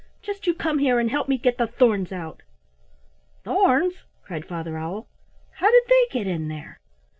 [0.23, 2.41] Just you come here and help me get the thorns out."
[3.43, 3.93] "Thorns!"
[4.23, 5.05] cried Father Owl.
[5.57, 6.79] "How did they get in there?"